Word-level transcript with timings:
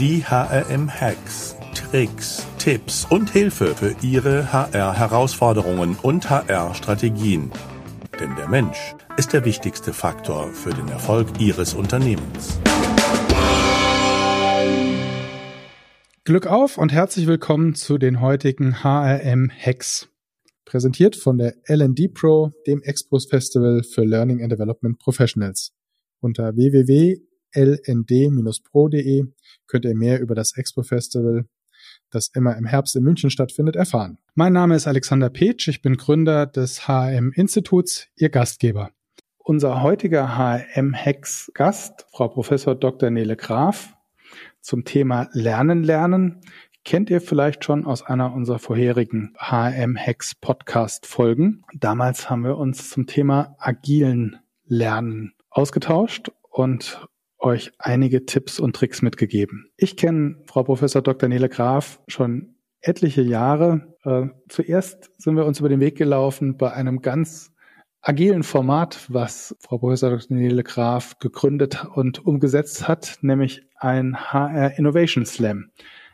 Die 0.00 0.24
HRM-Hacks, 0.24 1.56
Tricks, 1.74 2.46
Tipps 2.58 3.06
und 3.10 3.28
Hilfe 3.28 3.74
für 3.74 3.94
Ihre 4.00 4.50
HR-Herausforderungen 4.50 5.94
und 6.00 6.30
HR-Strategien. 6.30 7.50
Denn 8.18 8.34
der 8.34 8.48
Mensch 8.48 8.94
ist 9.18 9.34
der 9.34 9.44
wichtigste 9.44 9.92
Faktor 9.92 10.54
für 10.54 10.70
den 10.70 10.88
Erfolg 10.88 11.38
Ihres 11.38 11.74
Unternehmens. 11.74 12.58
Glück 16.24 16.46
auf 16.46 16.78
und 16.78 16.92
herzlich 16.92 17.26
willkommen 17.26 17.74
zu 17.74 17.98
den 17.98 18.22
heutigen 18.22 18.82
HRM 18.82 19.50
Hacks. 19.50 20.08
Präsentiert 20.64 21.14
von 21.14 21.36
der 21.36 21.56
LD 21.68 22.14
Pro, 22.14 22.52
dem 22.66 22.82
Expos 22.82 23.26
Festival 23.26 23.82
für 23.82 24.06
Learning 24.06 24.42
and 24.42 24.50
Development 24.50 24.98
Professionals. 24.98 25.74
Unter 26.20 26.56
www.lnd-pro.de 27.54 29.24
könnt 29.66 29.84
ihr 29.84 29.94
mehr 29.94 30.20
über 30.20 30.34
das 30.34 30.56
Expo 30.56 30.82
Festival, 30.82 31.46
das 32.10 32.28
immer 32.34 32.56
im 32.56 32.66
Herbst 32.66 32.96
in 32.96 33.02
München 33.02 33.30
stattfindet, 33.30 33.76
erfahren. 33.76 34.18
Mein 34.34 34.52
Name 34.52 34.74
ist 34.76 34.86
Alexander 34.86 35.30
Petsch, 35.30 35.68
ich 35.68 35.82
bin 35.82 35.96
Gründer 35.96 36.46
des 36.46 36.88
HRM 36.88 37.32
Instituts, 37.34 38.08
Ihr 38.16 38.30
Gastgeber. 38.30 38.90
Unser 39.38 39.82
heutiger 39.82 40.36
HRM 40.36 40.94
Hacks 40.94 41.50
Gast, 41.54 42.06
Frau 42.10 42.28
Professor 42.28 42.74
Dr. 42.74 43.10
Nele 43.10 43.36
Graf, 43.36 43.94
zum 44.60 44.84
Thema 44.84 45.28
Lernen 45.32 45.82
lernen 45.82 46.40
kennt 46.84 47.10
ihr 47.10 47.20
vielleicht 47.20 47.64
schon 47.64 47.84
aus 47.84 48.02
einer 48.02 48.32
unserer 48.32 48.58
vorherigen 48.58 49.34
HM 49.38 49.96
Hacks 49.98 50.34
Podcast 50.34 51.06
Folgen. 51.06 51.62
Damals 51.74 52.30
haben 52.30 52.44
wir 52.44 52.56
uns 52.56 52.90
zum 52.90 53.06
Thema 53.06 53.54
agilen 53.58 54.38
Lernen 54.66 55.34
ausgetauscht 55.50 56.30
und 56.48 57.06
euch 57.40 57.72
einige 57.78 58.26
Tipps 58.26 58.60
und 58.60 58.76
Tricks 58.76 59.02
mitgegeben. 59.02 59.70
Ich 59.76 59.96
kenne 59.96 60.36
Frau 60.46 60.62
Professor 60.62 61.02
Dr. 61.02 61.28
Nele 61.28 61.48
Graf 61.48 62.00
schon 62.06 62.54
etliche 62.80 63.22
Jahre. 63.22 63.94
Äh, 64.04 64.28
zuerst 64.48 65.10
sind 65.18 65.36
wir 65.36 65.46
uns 65.46 65.60
über 65.60 65.68
den 65.68 65.80
Weg 65.80 65.96
gelaufen 65.96 66.56
bei 66.56 66.72
einem 66.72 67.02
ganz 67.02 67.52
agilen 68.02 68.42
Format, 68.42 69.06
was 69.08 69.56
Frau 69.60 69.78
Professor 69.78 70.10
Dr. 70.10 70.36
Nele 70.36 70.62
Graf 70.62 71.18
gegründet 71.18 71.86
und 71.94 72.24
umgesetzt 72.24 72.88
hat, 72.88 73.18
nämlich 73.20 73.62
ein 73.76 74.16
HR 74.16 74.78
Innovation 74.78 75.26
Slam. 75.26 75.70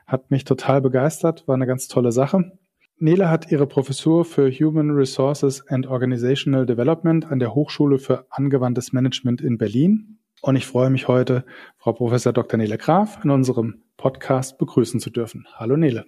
Hat 0.07 0.31
mich 0.31 0.45
total 0.45 0.81
begeistert, 0.81 1.47
war 1.47 1.55
eine 1.55 1.67
ganz 1.67 1.89
tolle 1.89 2.13
Sache. 2.13 2.53
Nele 2.99 3.29
hat 3.29 3.53
ihre 3.53 3.67
Professur 3.67 4.25
für 4.25 4.51
Human 4.51 4.91
Resources 4.91 5.67
and 5.69 5.87
Organizational 5.87 6.65
Development 6.65 7.31
an 7.31 7.39
der 7.39 7.55
Hochschule 7.55 7.99
für 7.99 8.27
angewandtes 8.31 8.93
Management 8.93 9.43
in 9.43 9.59
Berlin. 9.59 10.19
Und 10.43 10.57
ich 10.57 10.67
freue 10.67 10.91
mich 10.91 11.09
heute, 11.09 11.45
Frau 11.79 11.93
Professor 11.93 12.33
Dr. 12.33 12.59
Nele 12.59 12.79
Graf 12.79 13.19
in 13.25 13.31
unserem 13.31 13.83
Podcast 13.97 14.59
begrüßen 14.59 15.01
zu 15.01 15.11
dürfen. 15.11 15.47
Hallo 15.55 15.77
Nele. 15.77 16.05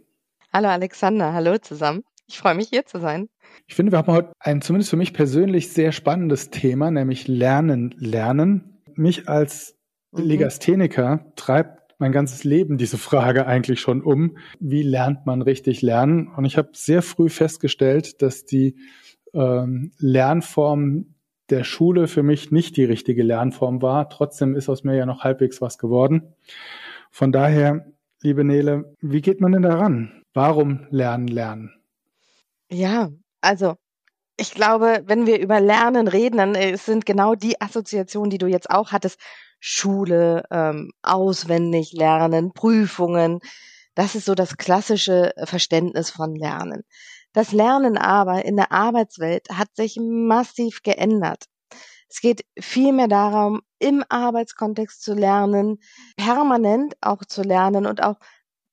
Hallo 0.53 0.69
Alexander, 0.69 1.33
hallo 1.33 1.59
zusammen. 1.59 2.03
Ich 2.27 2.39
freue 2.39 2.55
mich 2.55 2.69
hier 2.69 2.85
zu 2.85 3.01
sein. 3.01 3.29
Ich 3.67 3.75
finde, 3.75 3.93
wir 3.93 3.99
haben 3.99 4.13
heute 4.13 4.33
ein 4.39 4.61
zumindest 4.61 4.91
für 4.91 4.97
mich 4.97 5.15
persönlich 5.15 5.73
sehr 5.73 5.93
spannendes 5.93 6.51
Thema, 6.51 6.91
nämlich 6.91 7.27
Lernen, 7.27 7.95
Lernen. 7.99 8.83
Mich 8.95 9.29
als 9.29 9.77
mhm. 10.13 10.25
Legastheniker 10.25 11.33
treibt 11.37 11.79
mein 11.99 12.13
ganzes 12.13 12.45
Leben 12.45 12.79
diese 12.79 12.99
Frage 12.99 13.47
eigentlich 13.47 13.81
schon 13.81 14.03
um. 14.03 14.37
Wie 14.61 14.83
lernt 14.83 15.27
man 15.27 15.43
richtig 15.43 15.83
lernen? 15.83 16.29
Und 16.29 16.45
ich 16.45 16.59
habe 16.59 16.71
sehr 16.73 17.03
früh 17.03 17.29
festgestellt, 17.29 18.23
dass 18.23 18.45
die 18.45 18.77
ähm, 19.35 19.93
Lernform 19.99 21.15
der 21.51 21.65
Schule 21.65 22.09
für 22.09 22.23
mich 22.23 22.51
nicht 22.51 22.77
die 22.77 22.85
richtige 22.85 23.23
Lernform 23.23 23.83
war. 23.83 24.09
Trotzdem 24.11 24.55
ist 24.55 24.69
aus 24.69 24.85
mir 24.85 24.97
ja 24.97 25.07
noch 25.07 25.25
halbwegs 25.25 25.61
was 25.61 25.79
geworden. 25.79 26.35
Von 27.11 27.33
daher, 27.33 27.87
liebe 28.23 28.45
Nele, 28.45 28.95
wie 29.01 29.23
geht 29.23 29.41
man 29.41 29.53
denn 29.53 29.63
daran? 29.63 30.23
Warum 30.35 30.87
lernen, 30.91 31.29
lernen? 31.29 31.75
Ja, 32.71 33.11
also 33.41 33.77
ich 34.37 34.53
glaube, 34.53 35.03
wenn 35.07 35.27
wir 35.27 35.41
über 35.41 35.61
Lernen 35.61 36.07
reden, 36.07 36.37
dann 36.37 36.55
äh, 36.55 36.77
sind 36.77 37.07
genau 37.07 37.35
die 37.35 37.61
Assoziationen, 37.61 38.31
die 38.31 38.39
du 38.39 38.47
jetzt 38.47 38.71
auch 38.71 38.93
hattest. 38.93 39.19
Schule, 39.61 40.45
ähm, 40.53 40.93
auswendig 41.03 41.93
lernen, 41.93 42.53
Prüfungen. 42.53 43.41
Das 43.97 44.15
ist 44.15 44.27
so 44.27 44.37
das 44.37 44.57
klassische 44.57 45.33
Verständnis 45.43 46.11
von 46.11 46.37
Lernen. 46.37 46.85
Das 47.33 47.53
Lernen 47.53 47.97
aber 47.97 48.45
in 48.45 48.57
der 48.57 48.73
Arbeitswelt 48.73 49.49
hat 49.51 49.75
sich 49.77 49.97
massiv 50.01 50.83
geändert. 50.83 51.45
Es 52.09 52.21
geht 52.21 52.45
vielmehr 52.59 53.09
darum, 53.09 53.61
im 53.79 54.05
Arbeitskontext 54.09 55.03
zu 55.03 55.15
lernen, 55.15 55.79
permanent 56.17 56.95
auch 57.01 57.25
zu 57.27 57.43
lernen 57.43 57.87
und 57.87 58.03
auch 58.03 58.17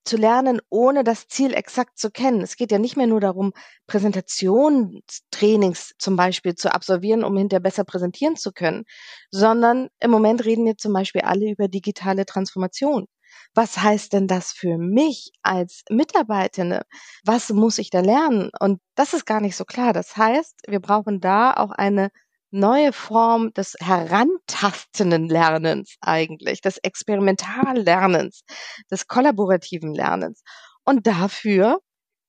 zu 0.05 0.17
lernen, 0.17 0.61
ohne 0.69 1.03
das 1.03 1.27
Ziel 1.27 1.53
exakt 1.53 1.97
zu 1.99 2.11
kennen. 2.11 2.41
Es 2.41 2.55
geht 2.57 2.71
ja 2.71 2.79
nicht 2.79 2.95
mehr 2.97 3.07
nur 3.07 3.19
darum, 3.21 3.53
Präsentationstrainings 3.87 5.93
zum 5.97 6.15
Beispiel 6.15 6.55
zu 6.55 6.73
absolvieren, 6.73 7.23
um 7.23 7.35
hinterher 7.37 7.61
besser 7.61 7.83
präsentieren 7.85 8.35
zu 8.37 8.51
können, 8.53 8.85
sondern 9.31 9.89
im 9.99 10.11
Moment 10.11 10.45
reden 10.45 10.65
wir 10.65 10.77
zum 10.77 10.93
Beispiel 10.93 11.21
alle 11.21 11.49
über 11.51 11.67
digitale 11.67 12.25
Transformation. 12.25 13.07
Was 13.53 13.77
heißt 13.77 14.13
denn 14.13 14.27
das 14.27 14.51
für 14.51 14.77
mich 14.77 15.31
als 15.43 15.83
Mitarbeitende? 15.89 16.83
Was 17.23 17.49
muss 17.49 17.77
ich 17.77 17.89
da 17.89 18.01
lernen? 18.01 18.51
Und 18.59 18.79
das 18.95 19.13
ist 19.13 19.25
gar 19.25 19.41
nicht 19.41 19.55
so 19.55 19.65
klar. 19.65 19.93
Das 19.93 20.17
heißt, 20.17 20.61
wir 20.67 20.79
brauchen 20.79 21.19
da 21.21 21.53
auch 21.53 21.71
eine 21.71 22.09
neue 22.51 22.93
Form 22.93 23.53
des 23.53 23.75
herantastenden 23.81 25.27
Lernens 25.27 25.95
eigentlich, 26.01 26.61
des 26.61 26.77
Experimentallernens, 26.77 28.43
des 28.89 29.07
kollaborativen 29.07 29.93
Lernens. 29.93 30.41
Und 30.85 31.07
dafür 31.07 31.81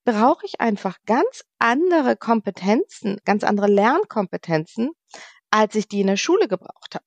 brauche 0.05 0.45
ich 0.45 0.59
einfach 0.59 0.97
ganz 1.05 1.43
andere 1.59 2.15
Kompetenzen, 2.15 3.17
ganz 3.25 3.43
andere 3.43 3.67
Lernkompetenzen, 3.67 4.91
als 5.51 5.75
ich 5.75 5.87
die 5.87 6.01
in 6.01 6.07
der 6.07 6.17
Schule 6.17 6.47
gebraucht 6.47 6.95
habe. 6.95 7.05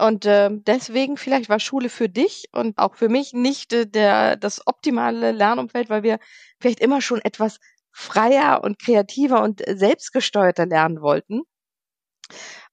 Und 0.00 0.24
äh, 0.24 0.50
deswegen 0.52 1.16
vielleicht 1.16 1.48
war 1.48 1.60
Schule 1.60 1.90
für 1.90 2.08
dich 2.08 2.46
und 2.52 2.78
auch 2.78 2.94
für 2.94 3.08
mich 3.08 3.32
nicht 3.32 3.72
äh, 3.72 3.86
der 3.86 4.36
das 4.36 4.66
optimale 4.66 5.32
Lernumfeld, 5.32 5.90
weil 5.90 6.02
wir 6.02 6.18
vielleicht 6.58 6.80
immer 6.80 7.00
schon 7.00 7.20
etwas 7.20 7.58
freier 7.92 8.62
und 8.64 8.78
kreativer 8.78 9.42
und 9.42 9.62
selbstgesteuerter 9.66 10.66
lernen 10.66 11.02
wollten. 11.02 11.42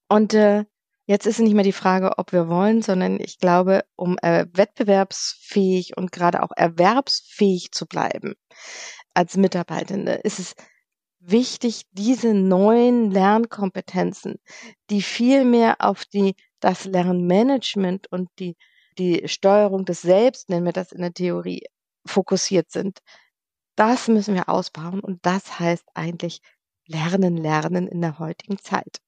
Und 0.07 0.33
äh, 0.33 0.65
jetzt 1.05 1.25
ist 1.25 1.35
es 1.35 1.43
nicht 1.43 1.53
mehr 1.53 1.63
die 1.63 1.71
Frage, 1.73 2.17
ob 2.17 2.31
wir 2.31 2.47
wollen, 2.47 2.81
sondern 2.81 3.19
ich 3.19 3.39
glaube, 3.39 3.83
um 3.95 4.17
äh, 4.21 4.45
wettbewerbsfähig 4.53 5.97
und 5.97 6.11
gerade 6.11 6.43
auch 6.43 6.51
erwerbsfähig 6.55 7.71
zu 7.71 7.85
bleiben 7.87 8.35
als 9.13 9.35
Mitarbeitende, 9.35 10.13
ist 10.23 10.39
es 10.39 10.55
wichtig, 11.29 11.83
diese 11.91 12.33
neuen 12.33 13.11
Lernkompetenzen, 13.11 14.39
die 14.89 15.01
viel 15.01 15.45
mehr 15.45 15.75
auf 15.79 16.05
die, 16.05 16.35
das 16.59 16.85
Lernmanagement 16.85 18.11
und 18.11 18.29
die, 18.39 18.55
die 18.97 19.27
Steuerung 19.27 19.85
des 19.85 20.01
Selbst, 20.01 20.49
nennen 20.49 20.65
wir 20.65 20.73
das 20.73 20.91
in 20.91 21.01
der 21.01 21.13
Theorie, 21.13 21.63
fokussiert 22.05 22.71
sind. 22.71 22.99
Das 23.75 24.07
müssen 24.07 24.33
wir 24.33 24.49
ausbauen 24.49 25.01
und 25.01 25.19
das 25.25 25.59
heißt 25.59 25.85
eigentlich 25.93 26.39
Lernen, 26.87 27.37
Lernen 27.37 27.87
in 27.87 28.01
der 28.01 28.17
heutigen 28.17 28.57
Zeit. 28.57 28.99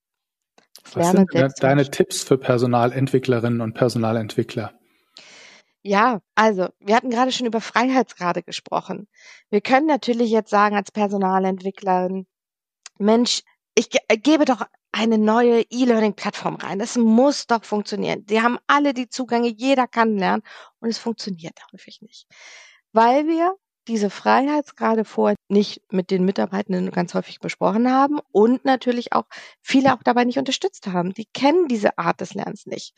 Was 0.94 1.12
sind 1.12 1.30
deine 1.62 1.90
Tipps 1.90 2.24
für 2.24 2.38
Personalentwicklerinnen 2.38 3.62
und 3.62 3.74
Personalentwickler? 3.74 4.79
Ja, 5.90 6.22
also 6.36 6.68
wir 6.80 6.96
hatten 6.96 7.10
gerade 7.10 7.32
schon 7.32 7.48
über 7.48 7.62
Freiheitsgrade 7.62 8.44
gesprochen. 8.44 9.08
Wir 9.50 9.60
können 9.60 9.88
natürlich 9.88 10.30
jetzt 10.30 10.52
sagen 10.52 10.76
als 10.76 10.92
Personalentwicklerin, 10.92 12.28
Mensch, 13.00 13.42
ich 13.74 13.90
ge 13.90 14.00
äh, 14.08 14.18
gebe 14.18 14.46
doch 14.46 14.62
eine 14.92 15.18
neue 15.18 15.62
E-Learning-Plattform 15.62 16.58
rein. 16.58 16.78
Das 16.78 16.96
muss 16.96 17.48
doch 17.48 17.64
funktionieren. 17.64 18.24
Die 18.28 18.40
haben 18.44 18.60
alle 18.68 18.94
die 18.94 19.10
Zugänge, 19.10 19.48
jeder 19.48 19.88
kann 19.88 20.16
lernen 20.16 20.44
und 20.80 20.90
es 20.90 21.00
funktioniert 21.00 21.58
häufig 21.74 22.04
nicht. 22.04 22.28
Weil 22.92 23.28
wir 23.28 23.56
diese 23.88 24.12
Freiheitsgrade 24.12 25.06
vor 25.06 25.34
nicht 25.48 25.82
mit 25.92 26.12
den 26.12 26.24
Mitarbeitenden 26.24 26.92
ganz 26.92 27.16
häufig 27.16 27.40
besprochen 27.40 27.92
haben 27.92 28.20
und 28.32 28.64
natürlich 28.64 29.14
auch 29.14 29.26
viele 29.64 29.96
auch 29.96 30.04
dabei 30.04 30.24
nicht 30.26 30.38
unterstützt 30.38 30.86
haben. 30.86 31.16
Die 31.16 31.26
kennen 31.34 31.68
diese 31.68 31.98
Art 31.98 32.22
des 32.22 32.36
Lernens 32.36 32.68
nicht. 32.68 32.94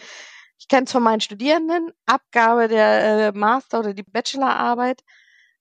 Ich 0.62 0.68
kenne 0.68 0.86
es 0.86 0.92
von 0.92 1.02
meinen 1.02 1.22
Studierenden, 1.22 1.92
Abgabe 2.06 2.68
der 2.68 3.30
äh, 3.30 3.32
Master- 3.32 3.80
oder 3.80 3.96
die 3.96 4.04
Bachelorarbeit, 4.04 5.02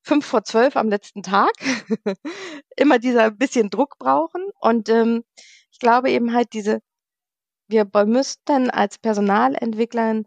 fünf 0.03 0.27
vor 0.27 0.45
zwölf 0.45 0.77
am 0.77 0.91
letzten 0.91 1.23
Tag. 1.23 1.53
Immer 2.77 2.99
dieser 2.99 3.31
bisschen 3.31 3.71
Druck 3.71 3.97
brauchen. 3.99 4.45
Und 4.61 4.91
ähm, 4.91 5.25
ich 5.71 5.79
glaube 5.79 6.11
eben 6.11 6.35
halt 6.35 6.53
diese, 6.53 6.83
wir 7.67 7.89
müssten 8.05 8.69
als 8.69 8.99
Personalentwicklerin 8.99 10.27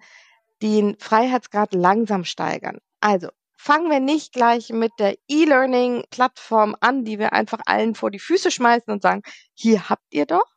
den 0.64 0.98
Freiheitsgrad 0.98 1.76
langsam 1.76 2.26
steigern. 2.26 2.80
Also 3.00 3.30
fangen 3.56 3.92
wir 3.92 4.00
nicht 4.00 4.34
gleich 4.34 4.70
mit 4.70 4.94
der 4.98 5.16
E-Learning-Plattform 5.28 6.76
an, 6.80 7.06
die 7.06 7.20
wir 7.20 7.34
einfach 7.34 7.60
allen 7.68 7.94
vor 7.94 8.10
die 8.10 8.18
Füße 8.18 8.50
schmeißen 8.50 8.92
und 8.92 9.04
sagen, 9.04 9.22
hier 9.54 9.88
habt 9.90 10.08
ihr 10.10 10.26
doch, 10.26 10.48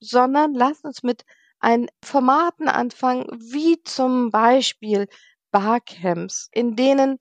sondern 0.00 0.52
lasst 0.52 0.84
uns 0.84 1.02
mit 1.02 1.24
ein 1.64 1.88
Formaten 2.04 2.68
anfangen, 2.68 3.26
wie 3.40 3.82
zum 3.84 4.30
Beispiel 4.30 5.08
Barcamps, 5.52 6.48
in 6.52 6.76
denen 6.76 7.18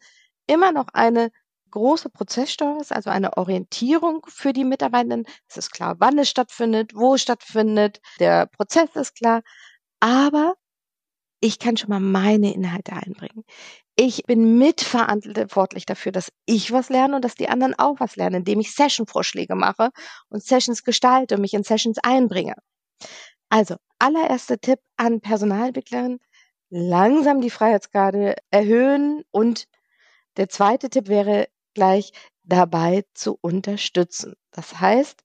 immer 0.47 0.71
noch 0.71 0.87
eine 0.93 1.31
große 1.71 2.09
Prozesssteuerung 2.09 2.81
ist, 2.81 2.91
also 2.93 3.09
eine 3.09 3.37
Orientierung 3.37 4.25
für 4.27 4.53
die 4.53 4.65
Mitarbeitenden. 4.65 5.25
Es 5.49 5.57
ist 5.57 5.71
klar, 5.71 5.95
wann 5.99 6.19
es 6.19 6.29
stattfindet, 6.29 6.93
wo 6.95 7.15
es 7.15 7.23
stattfindet, 7.23 8.01
der 8.19 8.45
Prozess 8.47 8.89
ist 8.95 9.15
klar, 9.15 9.41
aber 10.01 10.55
ich 11.41 11.59
kann 11.59 11.77
schon 11.77 11.89
mal 11.89 11.99
meine 11.99 12.53
Inhalte 12.53 12.93
einbringen. 12.93 13.43
Ich 13.95 14.23
bin 14.25 14.57
mitverantwortlich 14.59 15.85
dafür, 15.85 16.11
dass 16.11 16.31
ich 16.45 16.71
was 16.71 16.89
lerne 16.89 17.17
und 17.17 17.25
dass 17.25 17.35
die 17.35 17.49
anderen 17.49 17.77
auch 17.79 17.99
was 17.99 18.15
lernen, 18.17 18.37
indem 18.37 18.59
ich 18.61 18.73
Session-Vorschläge 18.75 19.55
mache 19.55 19.91
und 20.29 20.43
Sessions 20.43 20.83
gestalte 20.83 21.35
und 21.35 21.41
mich 21.41 21.53
in 21.53 21.63
Sessions 21.63 21.97
einbringe. 22.03 22.55
Also, 23.49 23.75
allererster 24.03 24.59
Tipp 24.59 24.79
an 24.97 25.21
Personalentwicklerinnen, 25.21 26.19
langsam 26.69 27.39
die 27.39 27.49
Freiheitsgrade 27.49 28.35
erhöhen 28.51 29.23
und 29.31 29.69
der 30.35 30.49
zweite 30.49 30.89
Tipp 30.89 31.07
wäre 31.07 31.47
gleich 31.73 32.11
dabei 32.43 33.05
zu 33.13 33.37
unterstützen. 33.39 34.35
Das 34.51 34.81
heißt, 34.81 35.23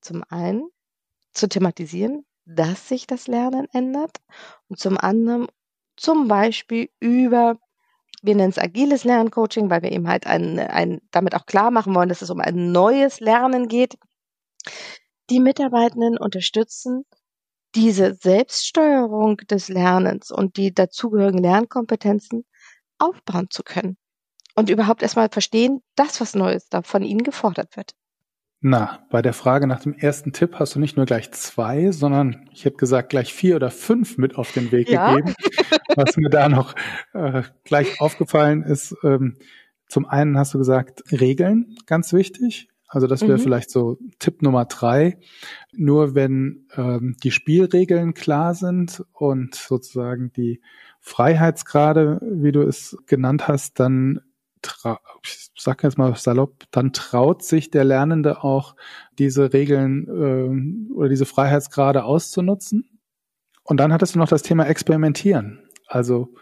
zum 0.00 0.24
einen 0.30 0.70
zu 1.32 1.46
thematisieren, 1.46 2.24
dass 2.46 2.88
sich 2.88 3.06
das 3.06 3.26
Lernen 3.26 3.68
ändert 3.72 4.16
und 4.68 4.78
zum 4.78 4.96
anderen 4.96 5.46
zum 5.96 6.26
Beispiel 6.26 6.88
über 7.00 7.58
wir 8.22 8.34
nennen 8.34 8.50
es 8.50 8.58
agiles 8.58 9.04
Lerncoaching, 9.04 9.70
weil 9.70 9.80
wir 9.82 9.92
eben 9.92 10.06
halt 10.06 10.26
ein, 10.26 10.58
ein, 10.58 11.00
damit 11.10 11.34
auch 11.34 11.46
klar 11.46 11.70
machen 11.70 11.94
wollen, 11.94 12.10
dass 12.10 12.20
es 12.20 12.28
um 12.28 12.40
ein 12.40 12.70
neues 12.70 13.20
Lernen 13.20 13.66
geht. 13.66 13.96
Die 15.30 15.40
Mitarbeitenden 15.40 16.18
unterstützen 16.18 17.06
diese 17.74 18.14
Selbststeuerung 18.14 19.38
des 19.38 19.68
Lernens 19.68 20.30
und 20.30 20.56
die 20.56 20.74
dazugehörigen 20.74 21.42
Lernkompetenzen 21.42 22.44
aufbauen 22.98 23.48
zu 23.50 23.62
können 23.62 23.96
und 24.54 24.70
überhaupt 24.70 25.02
erstmal 25.02 25.28
verstehen, 25.28 25.80
dass 25.96 26.20
was 26.20 26.34
Neues 26.34 26.68
da 26.68 26.82
von 26.82 27.02
ihnen 27.02 27.22
gefordert 27.22 27.76
wird. 27.76 27.92
Na, 28.62 29.06
bei 29.10 29.22
der 29.22 29.32
Frage 29.32 29.66
nach 29.66 29.80
dem 29.80 29.94
ersten 29.94 30.32
Tipp 30.32 30.56
hast 30.58 30.74
du 30.74 30.80
nicht 30.80 30.98
nur 30.98 31.06
gleich 31.06 31.32
zwei, 31.32 31.92
sondern 31.92 32.46
ich 32.52 32.66
hätte 32.66 32.76
gesagt 32.76 33.08
gleich 33.08 33.32
vier 33.32 33.56
oder 33.56 33.70
fünf 33.70 34.18
mit 34.18 34.36
auf 34.36 34.52
den 34.52 34.70
Weg 34.70 34.90
ja? 34.90 35.14
gegeben. 35.14 35.34
Was 35.96 36.18
mir 36.18 36.28
da 36.28 36.48
noch 36.48 36.74
äh, 37.14 37.42
gleich 37.64 38.00
aufgefallen 38.02 38.62
ist, 38.62 38.94
ähm, 39.02 39.38
zum 39.88 40.06
einen 40.06 40.38
hast 40.38 40.52
du 40.52 40.58
gesagt, 40.58 41.02
Regeln, 41.10 41.76
ganz 41.86 42.12
wichtig. 42.12 42.68
Also 42.92 43.06
das 43.06 43.22
wäre 43.22 43.38
mhm. 43.38 43.42
vielleicht 43.42 43.70
so 43.70 43.98
Tipp 44.18 44.42
Nummer 44.42 44.64
drei. 44.64 45.18
Nur 45.72 46.16
wenn 46.16 46.66
ähm, 46.76 47.16
die 47.22 47.30
Spielregeln 47.30 48.14
klar 48.14 48.54
sind 48.54 49.04
und 49.12 49.54
sozusagen 49.54 50.32
die 50.32 50.60
Freiheitsgrade, 50.98 52.20
wie 52.20 52.50
du 52.50 52.62
es 52.62 52.98
genannt 53.06 53.46
hast, 53.46 53.78
dann 53.78 54.20
ich 55.22 55.50
sag 55.56 55.84
jetzt 55.84 55.98
mal 55.98 56.14
salopp, 56.16 56.64
dann 56.72 56.92
traut 56.92 57.42
sich 57.42 57.70
der 57.70 57.84
Lernende 57.84 58.42
auch, 58.42 58.74
diese 59.18 59.54
Regeln 59.54 60.06
äh, 60.08 60.92
oder 60.92 61.08
diese 61.08 61.24
Freiheitsgrade 61.24 62.04
auszunutzen. 62.04 63.00
Und 63.62 63.78
dann 63.78 63.92
hattest 63.92 64.16
du 64.16 64.18
noch 64.18 64.28
das 64.28 64.42
Thema 64.42 64.66
Experimentieren, 64.66 65.60
also 65.86 66.34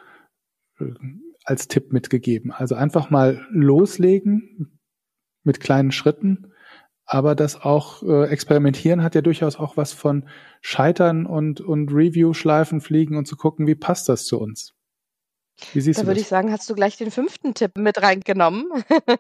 äh, 0.80 0.86
als 1.44 1.68
Tipp 1.68 1.92
mitgegeben. 1.92 2.50
Also 2.50 2.74
einfach 2.74 3.10
mal 3.10 3.46
loslegen 3.50 4.77
mit 5.48 5.60
kleinen 5.60 5.90
Schritten, 5.90 6.52
aber 7.06 7.34
das 7.34 7.60
auch 7.60 8.02
äh, 8.02 8.28
Experimentieren 8.28 9.02
hat 9.02 9.14
ja 9.14 9.22
durchaus 9.22 9.56
auch 9.56 9.78
was 9.78 9.94
von 9.94 10.28
Scheitern 10.60 11.24
und, 11.24 11.62
und 11.62 11.90
Review-Schleifen 11.90 12.82
fliegen 12.82 13.16
und 13.16 13.26
zu 13.26 13.36
gucken, 13.36 13.66
wie 13.66 13.74
passt 13.74 14.10
das 14.10 14.26
zu 14.26 14.38
uns. 14.38 14.74
Wie 15.72 15.80
siehst 15.80 15.98
da 15.98 16.02
du 16.02 16.08
würde 16.08 16.20
das? 16.20 16.24
ich 16.24 16.28
sagen, 16.28 16.52
hast 16.52 16.68
du 16.68 16.74
gleich 16.74 16.98
den 16.98 17.10
fünften 17.10 17.54
Tipp 17.54 17.78
mit 17.78 18.00
reingenommen. 18.02 18.68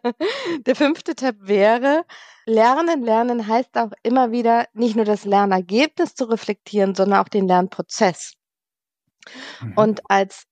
Der 0.66 0.76
fünfte 0.76 1.14
Tipp 1.14 1.36
wäre, 1.40 2.04
Lernen, 2.44 3.02
Lernen 3.02 3.48
heißt 3.48 3.76
auch 3.78 3.92
immer 4.02 4.32
wieder 4.32 4.66
nicht 4.74 4.94
nur 4.94 5.06
das 5.06 5.24
Lernergebnis 5.24 6.14
zu 6.14 6.26
reflektieren, 6.26 6.94
sondern 6.94 7.20
auch 7.20 7.28
den 7.28 7.48
Lernprozess. 7.48 8.34
Mhm. 9.62 9.72
Und 9.76 10.00
als 10.10 10.44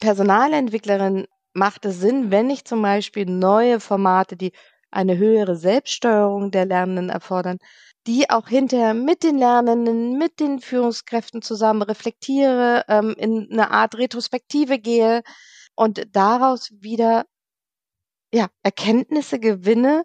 Personalentwicklerin 0.00 1.26
macht 1.52 1.84
es 1.84 2.00
Sinn, 2.00 2.30
wenn 2.30 2.48
ich 2.48 2.64
zum 2.64 2.80
Beispiel 2.80 3.26
neue 3.26 3.78
Formate, 3.78 4.36
die 4.36 4.52
eine 4.92 5.16
höhere 5.16 5.56
Selbststeuerung 5.56 6.50
der 6.50 6.66
Lernenden 6.66 7.08
erfordern, 7.08 7.58
die 8.06 8.30
auch 8.30 8.48
hinterher 8.48 8.94
mit 8.94 9.22
den 9.22 9.38
Lernenden, 9.38 10.18
mit 10.18 10.40
den 10.40 10.60
Führungskräften 10.60 11.42
zusammen 11.42 11.82
reflektiere, 11.82 12.84
ähm, 12.88 13.14
in 13.18 13.48
eine 13.50 13.70
Art 13.70 13.96
Retrospektive 13.96 14.78
gehe 14.78 15.22
und 15.74 16.06
daraus 16.12 16.70
wieder 16.80 17.24
ja, 18.32 18.48
Erkenntnisse 18.62 19.38
gewinne. 19.38 20.04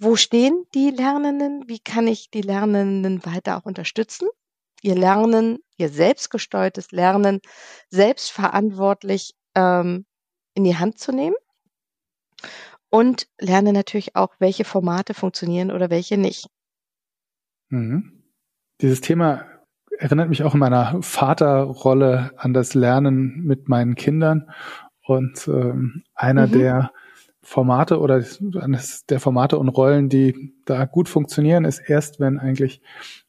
Wo 0.00 0.16
stehen 0.16 0.64
die 0.74 0.90
Lernenden? 0.90 1.64
Wie 1.66 1.80
kann 1.80 2.06
ich 2.06 2.30
die 2.30 2.42
Lernenden 2.42 3.24
weiter 3.24 3.56
auch 3.56 3.64
unterstützen? 3.64 4.28
Ihr 4.82 4.94
Lernen, 4.94 5.58
ihr 5.76 5.88
selbstgesteuertes 5.88 6.92
Lernen 6.92 7.40
selbstverantwortlich 7.90 9.34
ähm, 9.56 10.06
in 10.54 10.62
die 10.62 10.76
Hand 10.76 10.98
zu 10.98 11.10
nehmen 11.10 11.34
und 12.90 13.28
lerne 13.38 13.72
natürlich 13.72 14.16
auch, 14.16 14.34
welche 14.38 14.64
Formate 14.64 15.14
funktionieren 15.14 15.70
oder 15.70 15.90
welche 15.90 16.18
nicht. 16.18 16.48
Mhm. 17.68 18.24
Dieses 18.80 19.00
Thema 19.00 19.44
erinnert 19.98 20.28
mich 20.28 20.42
auch 20.42 20.54
in 20.54 20.60
meiner 20.60 21.02
Vaterrolle 21.02 22.30
an 22.36 22.54
das 22.54 22.74
Lernen 22.74 23.42
mit 23.44 23.68
meinen 23.68 23.94
Kindern. 23.94 24.50
Und 25.04 25.48
ähm, 25.48 26.04
einer 26.14 26.46
mhm. 26.46 26.52
der 26.52 26.92
Formate 27.42 27.98
oder 27.98 28.22
eines 28.60 29.06
der 29.06 29.20
Formate 29.20 29.58
und 29.58 29.68
Rollen, 29.68 30.08
die 30.08 30.54
da 30.64 30.84
gut 30.84 31.08
funktionieren, 31.08 31.64
ist 31.64 31.78
erst, 31.78 32.20
wenn 32.20 32.38
eigentlich 32.38 32.82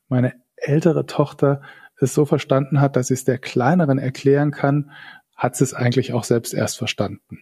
meine 0.08 0.34
ältere 0.56 1.06
Tochter 1.06 1.62
es 1.98 2.14
so 2.14 2.26
verstanden 2.26 2.82
hat, 2.82 2.96
dass 2.96 3.08
sie 3.08 3.14
es 3.14 3.24
der 3.24 3.38
kleineren 3.38 3.98
erklären 3.98 4.52
kann, 4.52 4.92
hat 5.36 5.56
sie 5.56 5.64
es 5.64 5.74
eigentlich 5.74 6.14
auch 6.14 6.24
selbst 6.24 6.54
erst 6.54 6.78
verstanden. 6.78 7.40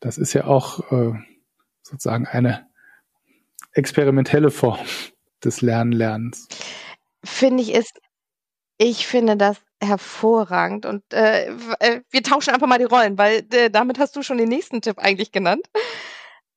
Das 0.00 0.18
ist 0.18 0.32
ja 0.32 0.46
auch 0.46 0.92
äh, 0.92 1.12
sozusagen 1.82 2.26
eine 2.26 2.66
experimentelle 3.72 4.50
Form 4.50 4.78
des 5.44 5.62
Lernlernens. 5.62 6.48
Finde 7.24 7.62
ich 7.62 7.72
ist, 7.72 7.98
ich 8.78 9.06
finde 9.06 9.36
das 9.36 9.58
hervorragend 9.82 10.86
und 10.86 11.02
äh, 11.12 11.48
äh, 11.80 12.00
wir 12.10 12.22
tauschen 12.22 12.54
einfach 12.54 12.66
mal 12.66 12.78
die 12.78 12.84
Rollen, 12.84 13.18
weil 13.18 13.46
äh, 13.52 13.70
damit 13.70 13.98
hast 13.98 14.16
du 14.16 14.22
schon 14.22 14.38
den 14.38 14.48
nächsten 14.48 14.80
Tipp 14.80 14.98
eigentlich 14.98 15.32
genannt. 15.32 15.66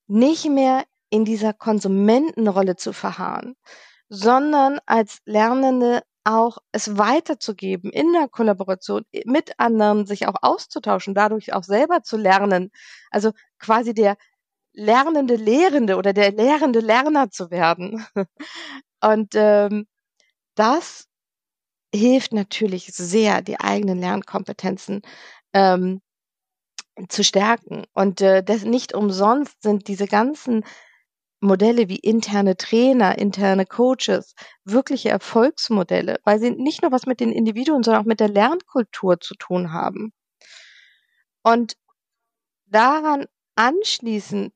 Nicht 0.08 0.46
mehr 0.50 0.84
in 1.10 1.26
dieser 1.26 1.54
Konsumentenrolle 1.54 2.76
zu 2.76 2.94
verharren, 2.94 3.56
sondern 4.10 4.80
als 4.86 5.20
Lernende 5.26 6.02
auch 6.30 6.60
es 6.72 6.98
weiterzugeben, 6.98 7.92
in 7.92 8.14
der 8.14 8.28
Kollaboration 8.28 9.04
mit 9.26 9.60
anderen 9.60 10.06
sich 10.06 10.28
auch 10.28 10.36
auszutauschen, 10.42 11.16
dadurch 11.16 11.54
auch 11.54 11.64
selber 11.64 12.04
zu 12.04 12.18
lernen. 12.18 12.72
Also 13.10 13.32
quasi 13.58 13.94
der 13.94 14.16
lernende 14.74 15.36
Lehrende 15.36 15.98
oder 15.98 16.14
der 16.14 16.32
lehrende 16.32 16.80
Lerner 16.82 17.32
zu 17.32 17.52
werden. 17.52 18.06
Und 19.02 19.34
ähm, 19.36 19.88
das 20.56 21.06
hilft 21.94 22.34
natürlich 22.34 22.88
sehr, 22.94 23.42
die 23.42 23.60
eigenen 23.60 24.00
Lernkompetenzen 24.00 25.02
ähm, 25.54 26.02
zu 27.08 27.24
stärken. 27.24 27.86
Und 27.94 28.22
äh, 28.22 28.44
das 28.44 28.64
nicht 28.64 28.94
umsonst 28.94 29.62
sind 29.64 29.88
diese 29.88 30.08
ganzen 30.08 30.64
Modelle 31.42 31.88
wie 31.90 32.00
interne 32.00 32.58
Trainer, 32.58 33.18
interne 33.18 33.66
Coaches 33.66 34.36
wirkliche 34.66 35.10
Erfolgsmodelle, 35.10 36.20
weil 36.24 36.40
sie 36.40 36.52
nicht 36.52 36.82
nur 36.82 36.92
was 36.92 37.06
mit 37.06 37.20
den 37.20 37.32
Individuen, 37.32 37.84
sondern 37.84 38.04
auch 38.04 38.08
mit 38.08 38.20
der 38.20 38.30
Lernkultur 38.30 39.20
zu 39.20 39.36
tun 39.36 39.72
haben. 39.72 40.12
Und 41.44 41.78
daran 42.66 43.26
anschließend 43.56 44.54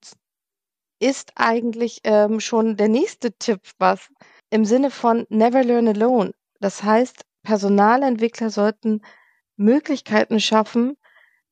ist 0.99 1.33
eigentlich 1.35 2.01
ähm, 2.03 2.39
schon 2.39 2.77
der 2.77 2.89
nächste 2.89 3.33
Tipp 3.33 3.61
was 3.77 4.09
im 4.49 4.65
Sinne 4.65 4.91
von 4.91 5.25
Never 5.29 5.63
Learn 5.63 5.87
Alone. 5.87 6.33
Das 6.59 6.83
heißt, 6.83 7.25
Personalentwickler 7.43 8.49
sollten 8.49 9.01
Möglichkeiten 9.57 10.39
schaffen, 10.39 10.97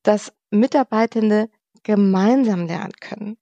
dass 0.04 0.34
Mitarbeitende 0.50 1.50
gemeinsam 1.84 2.68
lernen 2.68 2.94
können. 3.00 3.41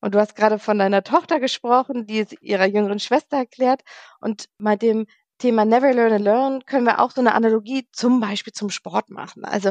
Und 0.00 0.14
du 0.14 0.20
hast 0.20 0.36
gerade 0.36 0.58
von 0.58 0.78
deiner 0.78 1.02
Tochter 1.02 1.40
gesprochen, 1.40 2.06
die 2.06 2.20
es 2.20 2.32
ihrer 2.40 2.66
jüngeren 2.66 3.00
Schwester 3.00 3.38
erklärt. 3.38 3.82
Und 4.20 4.46
bei 4.58 4.76
dem 4.76 5.06
Thema 5.38 5.64
Never 5.64 5.92
Learn 5.92 6.12
Alone 6.12 6.60
können 6.66 6.84
wir 6.84 7.00
auch 7.00 7.12
so 7.12 7.20
eine 7.20 7.34
Analogie 7.34 7.88
zum 7.92 8.20
Beispiel 8.20 8.52
zum 8.52 8.70
Sport 8.70 9.10
machen. 9.10 9.44
Also 9.44 9.70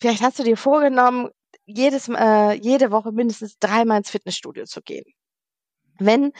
vielleicht 0.00 0.22
hast 0.22 0.38
du 0.38 0.42
dir 0.42 0.56
vorgenommen, 0.56 1.30
jedes, 1.64 2.08
äh, 2.08 2.52
jede 2.54 2.90
Woche 2.90 3.12
mindestens 3.12 3.58
dreimal 3.58 3.98
ins 3.98 4.10
Fitnessstudio 4.10 4.64
zu 4.64 4.82
gehen. 4.82 5.04
Wenn 5.98 6.32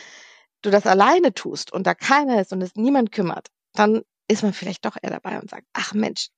du 0.63 0.71
das 0.71 0.87
alleine 0.87 1.35
tust 1.35 1.73
und 1.73 1.87
da 1.87 1.95
keiner 1.95 2.41
ist 2.41 2.53
und 2.53 2.63
es 2.63 2.75
niemand 2.75 3.13
kümmert, 3.13 3.49
dann 3.73 4.03
ist 4.29 4.43
man 4.43 4.53
vielleicht 4.53 4.85
doch 4.85 4.97
eher 5.01 5.11
dabei 5.11 5.39
und 5.41 5.51
sagt, 5.51 5.67
ach 5.73 5.95
Mensch, 5.95 6.29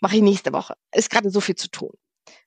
mache 0.00 0.16
ich 0.16 0.22
nächste 0.22 0.52
Woche. 0.52 0.74
Ist 0.92 1.10
gerade 1.10 1.30
so 1.30 1.40
viel 1.40 1.56
zu 1.56 1.68
tun. 1.68 1.92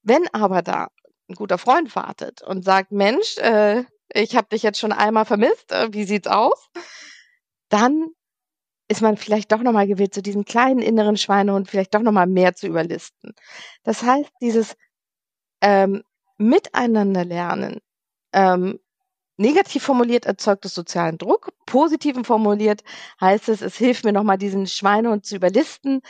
Wenn 0.02 0.28
aber 0.34 0.62
da 0.62 0.88
ein 1.30 1.36
guter 1.36 1.58
Freund 1.58 1.96
wartet 1.96 2.42
und 2.42 2.64
sagt, 2.64 2.92
Mensch, 2.92 3.38
äh, 3.38 3.84
ich 4.14 4.36
habe 4.36 4.48
dich 4.50 4.64
jetzt 4.64 4.80
schon 4.80 4.94
einmal 4.94 5.26
vermisst, 5.26 5.72
äh, 5.72 5.94
wie 5.94 6.06
sieht's 6.06 6.28
aus? 6.28 6.70
Dann 7.70 8.10
ist 8.88 9.02
man 9.02 9.18
vielleicht 9.18 9.52
doch 9.52 9.62
nochmal 9.62 9.88
gewillt, 9.88 10.14
zu 10.14 10.22
diesem 10.22 10.46
kleinen 10.46 10.80
inneren 10.80 11.18
Schweinehund 11.18 11.70
vielleicht 11.70 11.94
doch 11.94 12.02
nochmal 12.02 12.28
mehr 12.28 12.56
zu 12.56 12.68
überlisten. 12.68 13.34
Das 13.84 14.04
heißt, 14.04 14.32
dieses 14.42 14.78
ähm, 15.62 16.04
Miteinander 16.38 17.26
lernen, 17.26 17.82
ähm, 18.32 18.80
negativ 19.38 19.84
formuliert 19.84 20.26
erzeugt 20.26 20.66
es 20.66 20.74
sozialen 20.74 21.18
Druck, 21.18 21.52
positiven 21.66 22.24
formuliert 22.24 22.84
heißt 23.20 23.50
es, 23.50 23.62
es 23.62 23.76
hilft 23.76 24.06
mir 24.06 24.14
nochmal 24.14 24.38
diesen 24.38 24.68
Schweinehund 24.68 25.26
zu 25.26 25.36
überlisten 25.36 26.02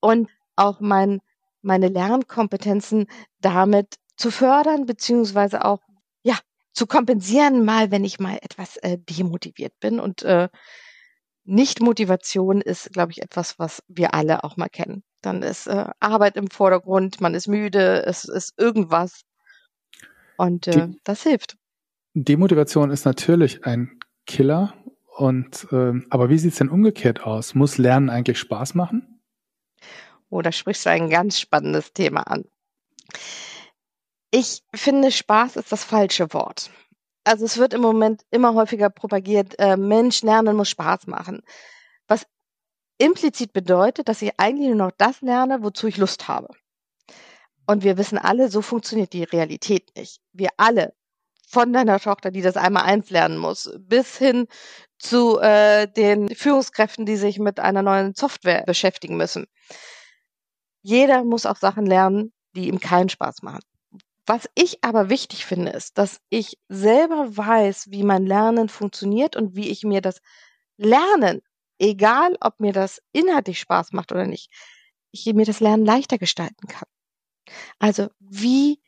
und 0.00 0.28
auch 0.56 0.80
mein, 0.80 1.20
meine 1.62 1.88
Lernkompetenzen 1.88 3.06
damit 3.40 3.96
zu 4.18 4.30
fördern, 4.30 4.84
beziehungsweise 4.84 5.64
auch, 5.64 5.80
ja, 6.22 6.38
zu 6.74 6.86
kompensieren, 6.86 7.64
mal, 7.64 7.90
wenn 7.90 8.04
ich 8.04 8.20
mal 8.20 8.38
etwas 8.42 8.76
äh, 8.78 8.98
demotiviert 8.98 9.72
bin. 9.80 9.98
Und 10.00 10.22
äh, 10.22 10.48
Nicht-Motivation 11.44 12.60
ist, 12.60 12.92
glaube 12.92 13.12
ich, 13.12 13.22
etwas, 13.22 13.58
was 13.58 13.82
wir 13.88 14.12
alle 14.14 14.44
auch 14.44 14.56
mal 14.56 14.68
kennen. 14.68 15.02
Dann 15.22 15.42
ist 15.42 15.66
äh, 15.66 15.86
Arbeit 15.98 16.36
im 16.36 16.50
Vordergrund, 16.50 17.20
man 17.20 17.34
ist 17.34 17.48
müde, 17.48 18.04
es 18.04 18.24
ist 18.24 18.54
irgendwas. 18.58 19.22
Und 20.36 20.66
äh, 20.66 20.88
Die 20.88 21.00
das 21.04 21.22
hilft. 21.22 21.56
Demotivation 22.14 22.90
ist 22.90 23.04
natürlich 23.04 23.64
ein 23.64 23.98
Killer. 24.26 24.74
Und 25.16 25.66
äh, 25.72 25.94
aber 26.10 26.28
wie 26.28 26.38
sieht's 26.38 26.58
denn 26.58 26.68
umgekehrt 26.68 27.24
aus? 27.24 27.54
Muss 27.54 27.78
Lernen 27.78 28.10
eigentlich 28.10 28.38
Spaß 28.38 28.74
machen? 28.74 29.20
Oh, 30.28 30.42
da 30.42 30.52
sprichst 30.52 30.86
du 30.86 30.90
ein 30.90 31.08
ganz 31.10 31.40
spannendes 31.40 31.92
Thema 31.92 32.22
an. 32.22 32.44
Ich 34.30 34.62
finde, 34.74 35.10
Spaß 35.10 35.56
ist 35.56 35.72
das 35.72 35.84
falsche 35.84 36.32
Wort. 36.34 36.70
Also 37.24 37.44
es 37.44 37.56
wird 37.58 37.74
im 37.74 37.80
Moment 37.80 38.22
immer 38.30 38.54
häufiger 38.54 38.90
propagiert, 38.90 39.58
äh, 39.58 39.76
Mensch, 39.76 40.22
Lernen 40.22 40.56
muss 40.56 40.70
Spaß 40.70 41.06
machen. 41.06 41.42
Was 42.08 42.26
implizit 42.98 43.52
bedeutet, 43.52 44.08
dass 44.08 44.22
ich 44.22 44.32
eigentlich 44.38 44.68
nur 44.68 44.76
noch 44.76 44.92
das 44.96 45.20
lerne, 45.20 45.62
wozu 45.62 45.86
ich 45.86 45.96
Lust 45.96 46.28
habe. 46.28 46.48
Und 47.66 47.84
wir 47.84 47.98
wissen 47.98 48.18
alle, 48.18 48.50
so 48.50 48.62
funktioniert 48.62 49.12
die 49.12 49.24
Realität 49.24 49.90
nicht. 49.96 50.20
Wir 50.32 50.50
alle, 50.56 50.94
von 51.48 51.72
deiner 51.72 51.98
Tochter, 51.98 52.30
die 52.30 52.42
das 52.42 52.56
einmal 52.56 52.84
eins 52.84 53.10
lernen 53.10 53.38
muss, 53.38 53.70
bis 53.78 54.18
hin 54.18 54.46
zu 54.98 55.38
äh, 55.40 55.86
den 55.86 56.28
Führungskräften, 56.28 57.06
die 57.06 57.16
sich 57.16 57.38
mit 57.38 57.58
einer 57.58 57.82
neuen 57.82 58.14
Software 58.14 58.64
beschäftigen 58.66 59.16
müssen. 59.16 59.46
Jeder 60.82 61.24
muss 61.24 61.46
auch 61.46 61.56
Sachen 61.56 61.86
lernen, 61.86 62.32
die 62.54 62.68
ihm 62.68 62.80
keinen 62.80 63.08
Spaß 63.08 63.42
machen. 63.42 63.62
Was 64.28 64.46
ich 64.54 64.84
aber 64.84 65.08
wichtig 65.08 65.46
finde, 65.46 65.70
ist, 65.70 65.96
dass 65.96 66.20
ich 66.28 66.58
selber 66.68 67.34
weiß, 67.34 67.90
wie 67.90 68.02
mein 68.02 68.26
Lernen 68.26 68.68
funktioniert 68.68 69.36
und 69.36 69.56
wie 69.56 69.70
ich 69.70 69.84
mir 69.84 70.02
das 70.02 70.20
Lernen, 70.76 71.40
egal 71.78 72.36
ob 72.42 72.60
mir 72.60 72.74
das 72.74 73.00
inhaltlich 73.12 73.58
Spaß 73.58 73.92
macht 73.92 74.12
oder 74.12 74.26
nicht, 74.26 74.52
ich 75.12 75.24
mir 75.32 75.46
das 75.46 75.60
Lernen 75.60 75.86
leichter 75.86 76.18
gestalten 76.18 76.66
kann. 76.68 76.86
Also 77.78 78.08
wie 78.18 78.78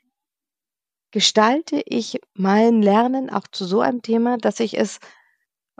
gestalte 1.10 1.80
ich 1.86 2.20
mein 2.34 2.82
Lernen 2.82 3.30
auch 3.30 3.46
zu 3.50 3.64
so 3.64 3.80
einem 3.80 4.02
Thema, 4.02 4.36
dass 4.36 4.60
ich 4.60 4.76
es 4.76 4.98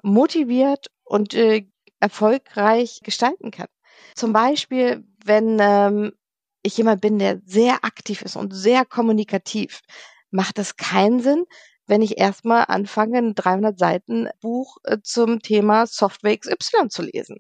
motiviert 0.03 0.91
und 1.05 1.35
äh, 1.35 1.67
erfolgreich 2.01 3.01
gestalten 3.03 3.51
kann. 3.51 3.69
Zum 4.15 4.33
Beispiel, 4.33 5.05
wenn 5.23 5.59
ähm, 5.61 6.13
ich 6.63 6.77
jemand 6.77 7.01
bin, 7.01 7.19
der 7.19 7.41
sehr 7.45 7.85
aktiv 7.85 8.23
ist 8.23 8.37
und 8.37 8.53
sehr 8.53 8.85
kommunikativ, 8.85 9.81
macht 10.31 10.59
das 10.59 10.77
keinen 10.77 11.21
Sinn, 11.21 11.45
wenn 11.87 12.03
ich 12.03 12.19
erstmal 12.19 12.67
anfange, 12.69 13.19
ein 13.19 13.35
300 13.35 13.79
Seiten 13.79 14.29
Buch 14.41 14.77
äh, 14.85 14.99
zum 15.03 15.41
Thema 15.41 15.87
Software 15.87 16.37
XY 16.37 16.89
zu 16.89 17.03
lesen. 17.03 17.39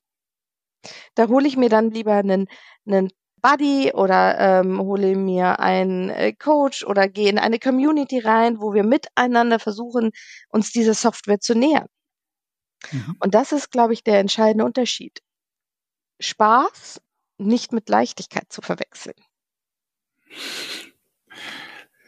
Da 1.14 1.28
hole 1.28 1.46
ich 1.46 1.56
mir 1.56 1.68
dann 1.68 1.90
lieber 1.90 2.14
einen, 2.14 2.46
einen 2.86 3.10
Buddy 3.42 3.92
oder 3.92 4.38
ähm, 4.38 4.80
hole 4.80 5.16
mir 5.16 5.60
einen 5.60 6.10
äh, 6.10 6.32
Coach 6.32 6.84
oder 6.84 7.08
gehe 7.08 7.30
in 7.30 7.38
eine 7.38 7.58
Community 7.58 8.18
rein, 8.18 8.60
wo 8.60 8.74
wir 8.74 8.84
miteinander 8.84 9.58
versuchen, 9.58 10.10
uns 10.48 10.72
diese 10.72 10.94
Software 10.94 11.40
zu 11.40 11.54
nähern. 11.54 11.86
Mhm. 12.90 13.16
Und 13.20 13.34
das 13.34 13.52
ist, 13.52 13.70
glaube 13.70 13.92
ich, 13.92 14.02
der 14.02 14.18
entscheidende 14.18 14.64
Unterschied. 14.64 15.20
Spaß 16.20 17.00
nicht 17.40 17.72
mit 17.72 17.88
Leichtigkeit 17.88 18.52
zu 18.52 18.62
verwechseln. 18.62 19.14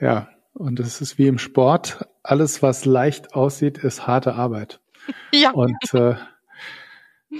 Ja, 0.01 0.29
und 0.53 0.81
es 0.81 1.01
ist 1.01 1.19
wie 1.19 1.27
im 1.27 1.39
Sport. 1.39 2.07
Alles, 2.23 2.62
was 2.62 2.85
leicht 2.85 3.35
aussieht, 3.35 3.79
ist 3.79 4.07
harte 4.07 4.35
Arbeit. 4.35 4.81
Ja. 5.35 5.51
Und 5.51 5.95
äh, 5.95 6.15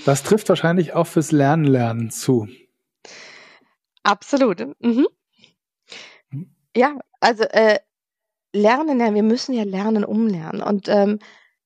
das 0.05 0.25
trifft 0.25 0.49
wahrscheinlich 0.49 0.95
auch 0.95 1.07
fürs 1.07 1.31
Lernen 1.31 1.65
lernen 1.65 2.11
zu. 2.11 2.49
Absolut. 4.03 4.61
Mhm. 4.81 5.07
mhm. 6.31 6.57
Ja, 6.75 6.99
also 7.21 7.45
äh, 7.45 7.79
lernen, 8.53 8.99
ja, 8.99 9.15
wir 9.15 9.23
müssen 9.23 9.53
ja 9.53 9.63
lernen, 9.63 10.05
umlernen. 10.05 10.61
Und 10.61 10.89
ähm, 10.89 11.19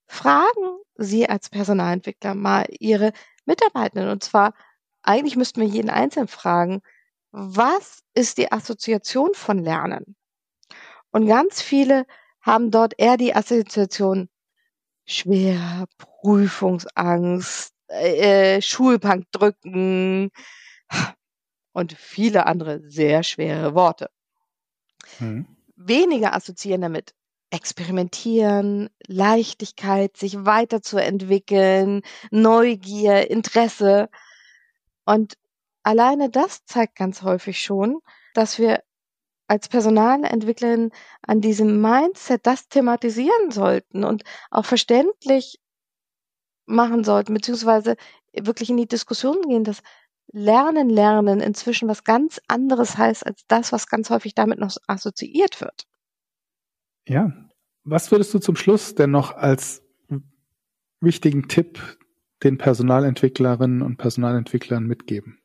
fragen 0.06 0.78
Sie 0.96 1.28
als 1.28 1.48
Personalentwickler 1.48 2.34
mal 2.34 2.66
Ihre 2.78 3.12
Mitarbeitenden. 3.44 4.10
Und 4.10 4.22
zwar, 4.22 4.54
eigentlich 5.06 5.36
müssten 5.36 5.60
wir 5.60 5.68
jeden 5.68 5.90
Einzelnen 5.90 6.28
fragen, 6.28 6.82
was 7.32 8.02
ist 8.14 8.38
die 8.38 8.52
Assoziation 8.52 9.30
von 9.34 9.58
Lernen? 9.58 10.16
Und 11.10 11.26
ganz 11.26 11.62
viele 11.62 12.06
haben 12.40 12.70
dort 12.70 12.94
eher 12.98 13.16
die 13.16 13.34
Assoziation 13.34 14.28
schwer, 15.04 15.86
Prüfungsangst, 15.98 17.72
äh, 17.88 18.60
Schulbank 18.60 19.26
drücken, 19.32 20.30
und 21.76 21.92
viele 21.92 22.46
andere 22.46 22.80
sehr 22.88 23.22
schwere 23.22 23.74
Worte. 23.74 24.08
Mhm. 25.18 25.46
Weniger 25.76 26.34
assoziieren 26.34 26.80
damit 26.80 27.14
experimentieren, 27.50 28.88
Leichtigkeit, 29.06 30.16
sich 30.16 30.46
weiterzuentwickeln, 30.46 32.00
Neugier, 32.30 33.30
Interesse. 33.30 34.08
Und 35.06 35.38
alleine 35.82 36.28
das 36.28 36.66
zeigt 36.66 36.96
ganz 36.96 37.22
häufig 37.22 37.62
schon, 37.62 38.00
dass 38.34 38.58
wir 38.58 38.82
als 39.48 39.68
Personalentwicklerin 39.68 40.90
an 41.22 41.40
diesem 41.40 41.80
Mindset 41.80 42.46
das 42.46 42.68
thematisieren 42.68 43.50
sollten 43.50 44.04
und 44.04 44.24
auch 44.50 44.64
verständlich 44.64 45.60
machen 46.66 47.04
sollten, 47.04 47.32
beziehungsweise 47.32 47.96
wirklich 48.32 48.70
in 48.70 48.76
die 48.76 48.88
Diskussion 48.88 49.40
gehen, 49.42 49.64
dass 49.64 49.82
Lernen, 50.32 50.90
Lernen 50.90 51.40
inzwischen 51.40 51.88
was 51.88 52.02
ganz 52.02 52.40
anderes 52.48 52.98
heißt 52.98 53.24
als 53.24 53.46
das, 53.46 53.70
was 53.70 53.86
ganz 53.86 54.10
häufig 54.10 54.34
damit 54.34 54.58
noch 54.58 54.76
assoziiert 54.88 55.60
wird. 55.60 55.86
Ja. 57.06 57.32
Was 57.84 58.10
würdest 58.10 58.34
du 58.34 58.40
zum 58.40 58.56
Schluss 58.56 58.96
denn 58.96 59.12
noch 59.12 59.36
als 59.36 59.82
wichtigen 61.00 61.46
Tipp 61.46 61.80
den 62.42 62.58
Personalentwicklerinnen 62.58 63.82
und 63.82 63.96
Personalentwicklern 63.96 64.84
mitgeben? 64.84 65.40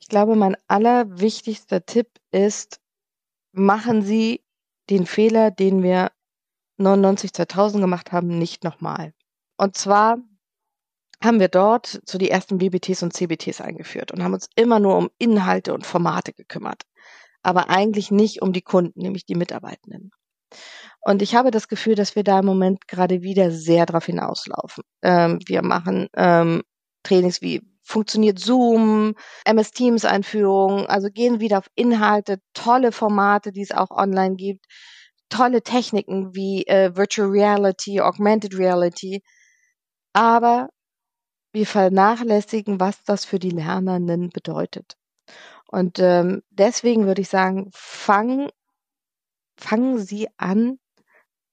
Ich 0.00 0.08
glaube, 0.08 0.36
mein 0.36 0.56
allerwichtigster 0.68 1.84
Tipp 1.84 2.08
ist, 2.30 2.80
machen 3.52 4.02
Sie 4.02 4.42
den 4.90 5.06
Fehler, 5.06 5.50
den 5.50 5.82
wir 5.82 6.10
99 6.78 7.32
2000 7.32 7.82
gemacht 7.82 8.12
haben, 8.12 8.38
nicht 8.38 8.64
nochmal. 8.64 9.12
Und 9.56 9.76
zwar 9.76 10.18
haben 11.22 11.40
wir 11.40 11.48
dort 11.48 12.00
so 12.04 12.16
die 12.16 12.30
ersten 12.30 12.58
BBTs 12.58 13.02
und 13.02 13.12
CBTs 13.12 13.60
eingeführt 13.60 14.12
und 14.12 14.22
haben 14.22 14.34
uns 14.34 14.48
immer 14.54 14.78
nur 14.78 14.96
um 14.96 15.10
Inhalte 15.18 15.74
und 15.74 15.84
Formate 15.84 16.32
gekümmert, 16.32 16.84
aber 17.42 17.68
eigentlich 17.68 18.10
nicht 18.10 18.40
um 18.40 18.52
die 18.52 18.62
Kunden, 18.62 19.00
nämlich 19.00 19.26
die 19.26 19.34
Mitarbeitenden. 19.34 20.12
Und 21.00 21.22
ich 21.22 21.34
habe 21.34 21.50
das 21.50 21.68
Gefühl, 21.68 21.94
dass 21.94 22.16
wir 22.16 22.24
da 22.24 22.40
im 22.40 22.46
Moment 22.46 22.88
gerade 22.88 23.22
wieder 23.22 23.50
sehr 23.50 23.86
darauf 23.86 24.06
hinauslaufen. 24.06 24.84
Ähm, 25.02 25.38
wir 25.46 25.62
machen 25.62 26.08
ähm, 26.16 26.62
Trainings 27.02 27.40
wie 27.40 27.62
funktioniert 27.82 28.38
Zoom, 28.38 29.14
MS 29.46 29.70
Teams 29.70 30.04
Einführung, 30.04 30.86
also 30.86 31.08
gehen 31.10 31.40
wieder 31.40 31.58
auf 31.58 31.70
Inhalte, 31.74 32.38
tolle 32.52 32.92
Formate, 32.92 33.50
die 33.50 33.62
es 33.62 33.72
auch 33.72 33.90
online 33.90 34.36
gibt, 34.36 34.66
tolle 35.30 35.62
Techniken 35.62 36.34
wie 36.34 36.66
äh, 36.66 36.94
Virtual 36.94 37.28
Reality, 37.30 38.00
Augmented 38.00 38.58
Reality. 38.58 39.22
Aber 40.12 40.68
wir 41.52 41.66
vernachlässigen, 41.66 42.78
was 42.78 43.02
das 43.04 43.24
für 43.24 43.38
die 43.38 43.50
Lernenden 43.50 44.30
bedeutet. 44.30 44.96
Und 45.66 45.98
ähm, 45.98 46.42
deswegen 46.50 47.06
würde 47.06 47.22
ich 47.22 47.28
sagen, 47.28 47.70
fang, 47.72 48.50
fangen 49.58 49.98
Sie 49.98 50.28
an 50.36 50.78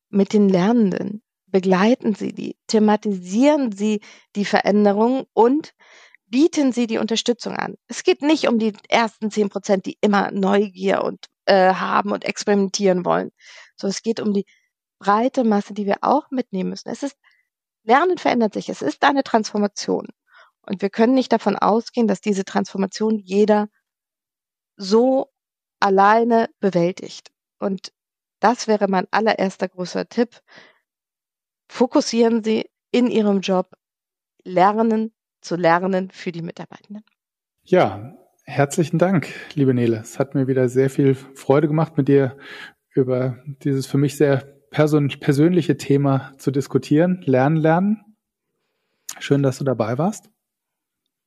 mit 0.10 0.34
den 0.34 0.50
Lernenden. 0.50 1.22
Begleiten 1.48 2.16
Sie 2.16 2.34
die, 2.34 2.58
thematisieren 2.68 3.72
Sie 3.72 4.02
die 4.36 4.46
Veränderung 4.46 5.26
und 5.34 5.74
bieten 6.28 6.72
Sie 6.72 6.88
die 6.88 6.98
Unterstützung 6.98 7.56
an. 7.56 7.76
Es 7.88 8.04
geht 8.04 8.22
nicht 8.22 8.48
um 8.48 8.60
die 8.60 8.74
ersten 8.90 9.32
zehn 9.32 9.50
Prozent, 9.50 9.86
die 9.86 9.98
immer 10.02 10.32
Neugier 10.32 11.04
und 11.04 11.28
äh, 11.46 11.74
haben 11.74 12.12
und 12.12 12.26
experimentieren 12.26 13.06
wollen. 13.06 13.32
So, 13.78 13.88
es 13.88 14.02
geht 14.02 14.20
um 14.20 14.34
die 14.34 14.46
breite 15.00 15.44
Masse, 15.44 15.74
die 15.74 15.86
wir 15.86 15.98
auch 16.02 16.30
mitnehmen 16.32 16.72
müssen. 16.72 16.90
Es 16.90 17.04
ist, 17.04 17.16
Lernen 17.84 18.18
verändert 18.18 18.54
sich. 18.54 18.70
Es 18.70 18.82
ist 18.82 19.04
eine 19.04 19.24
Transformation. 19.24 20.08
Und 20.62 20.82
wir 20.82 20.90
können 20.90 21.14
nicht 21.14 21.32
davon 21.32 21.56
ausgehen, 21.56 22.08
dass 22.08 22.22
diese 22.22 22.44
Transformation 22.44 23.20
jeder 23.20 23.70
so 24.78 25.32
alleine 25.80 26.50
bewältigt. 26.60 27.32
Und 27.60 27.92
das 28.40 28.68
wäre 28.68 28.88
mein 28.88 29.08
allererster 29.12 29.68
großer 29.68 30.08
Tipp. 30.08 30.42
Fokussieren 31.68 32.44
Sie 32.44 32.70
in 32.92 33.08
Ihrem 33.08 33.42
Job 33.42 33.70
Lernen 34.44 35.12
zu 35.42 35.56
lernen 35.56 36.12
für 36.12 36.32
die 36.32 36.42
Mitarbeitenden. 36.42 37.04
Ja, 37.64 38.16
herzlichen 38.44 39.00
Dank, 39.00 39.34
liebe 39.54 39.74
Nele. 39.74 39.98
Es 39.98 40.20
hat 40.20 40.36
mir 40.36 40.48
wieder 40.48 40.70
sehr 40.70 40.90
viel 40.90 41.16
Freude 41.16 41.68
gemacht, 41.68 41.98
mit 41.98 42.08
dir 42.08 42.38
über 42.94 43.38
dieses 43.64 43.88
für 43.88 43.98
mich 43.98 44.18
sehr 44.18 44.56
persönliche 44.70 45.78
Thema 45.78 46.34
zu 46.38 46.52
diskutieren. 46.52 47.22
Lernen, 47.26 47.58
lernen. 47.58 48.18
Schön, 49.20 49.44
dass 49.44 49.58
du 49.58 49.64
dabei 49.64 49.98
warst. 49.98 50.30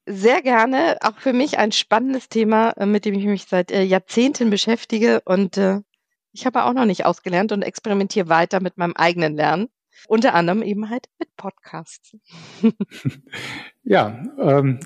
Sehr 0.06 0.42
gerne. 0.42 0.96
Auch 1.02 1.18
für 1.18 1.32
mich 1.32 1.58
ein 1.58 1.72
spannendes 1.72 2.28
Thema, 2.28 2.70
äh, 2.72 2.86
mit 2.86 3.04
dem 3.04 3.14
ich 3.14 3.26
mich 3.26 3.44
seit 3.44 3.70
äh, 3.70 3.82
Jahrzehnten 3.82 4.50
beschäftige. 4.50 5.20
Und 5.24 5.58
äh, 5.58 5.80
ich 6.38 6.46
habe 6.46 6.64
auch 6.64 6.72
noch 6.72 6.84
nicht 6.84 7.04
ausgelernt 7.04 7.50
und 7.50 7.62
experimentiere 7.62 8.28
weiter 8.28 8.60
mit 8.60 8.78
meinem 8.78 8.94
eigenen 8.94 9.34
Lernen. 9.34 9.68
Unter 10.06 10.34
anderem 10.34 10.62
eben 10.62 10.88
halt 10.88 11.08
mit 11.18 11.34
Podcasts. 11.36 12.16
ja, 13.82 14.22
ähm, 14.38 14.78